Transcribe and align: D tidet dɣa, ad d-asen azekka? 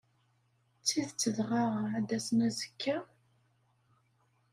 D 0.79 0.81
tidet 0.87 1.21
dɣa, 1.37 1.65
ad 1.97 2.03
d-asen 2.07 2.39
azekka? 2.47 2.97